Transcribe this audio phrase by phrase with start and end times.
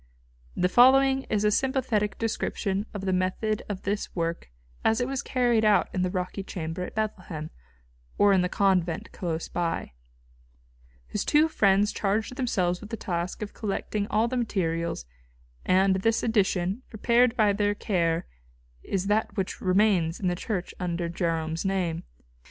[0.55, 4.49] The following is a sympathetic description of the method of this work
[4.83, 7.51] as it was carried out in the rocky chamber at Bethlehem,
[8.17, 9.93] or in the convent close by:
[11.05, 15.05] His two friends charged themselves with the task of collecting all the materials,
[15.67, 18.25] and this edition, prepared by their care,
[18.81, 22.05] is that which remains in the Church under Jerome's name....